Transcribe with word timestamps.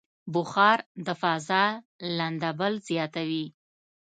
بخار 0.33 0.79
د 1.05 1.07
فضا 1.21 1.65
لندبل 2.17 2.73
زیاتوي. 2.87 3.45